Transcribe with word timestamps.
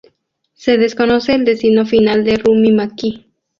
Se 0.55 0.79
desconoce 0.79 1.35
el 1.35 1.45
destino 1.45 1.85
final 1.85 2.23
de 2.23 2.37
Rumi 2.37 2.71
Maqui. 2.71 3.27